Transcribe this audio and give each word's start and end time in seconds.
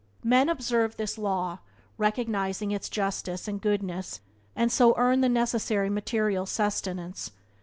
Men 0.23 0.49
observe 0.49 0.97
this 0.97 1.15
law, 1.19 1.59
recognizing 1.99 2.71
its 2.71 2.89
justice 2.89 3.47
and 3.47 3.61
goodness, 3.61 4.19
and 4.55 4.71
so 4.71 4.95
earn 4.97 5.21
the 5.21 5.29
necessary 5.29 5.91
material 5.91 6.47
sustenance. 6.47 7.29